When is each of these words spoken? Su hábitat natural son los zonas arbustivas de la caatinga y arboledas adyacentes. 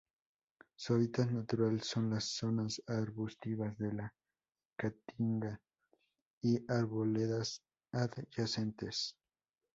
Su 0.77 0.95
hábitat 0.95 1.29
natural 1.29 1.79
son 1.83 2.09
los 2.09 2.23
zonas 2.23 2.81
arbustivas 2.87 3.77
de 3.77 3.93
la 3.93 4.15
caatinga 4.75 5.61
y 6.41 6.59
arboledas 6.67 7.61
adyacentes. 7.91 9.15